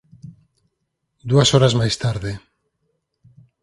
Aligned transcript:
dúas 1.29 1.49
horas 1.53 1.73
máis 1.79 1.95
tarde. 2.03 2.31